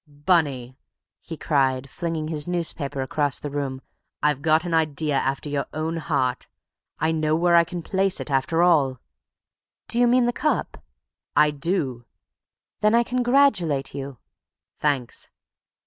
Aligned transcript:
"Bunny," 0.07 0.75
he 1.19 1.37
cried, 1.37 1.87
flinging 1.87 2.29
his 2.29 2.47
newspaper 2.47 3.03
across 3.03 3.37
the 3.37 3.51
room, 3.51 3.83
"I've 4.23 4.41
got 4.41 4.65
an 4.65 4.73
idea 4.73 5.13
after 5.13 5.47
your 5.47 5.67
own 5.75 5.97
heart. 5.97 6.47
I 6.97 7.11
know 7.11 7.35
where 7.35 7.55
I 7.55 7.63
can 7.63 7.83
place 7.83 8.19
it 8.19 8.31
after 8.31 8.63
all!" 8.63 8.97
"Do 9.87 9.99
you 9.99 10.07
mean 10.07 10.25
the 10.25 10.33
cup?" 10.33 10.83
"I 11.35 11.51
do." 11.51 12.05
"Then 12.79 12.95
I 12.95 13.03
congratulate 13.03 13.93
you." 13.93 14.17
"Thanks." 14.75 15.29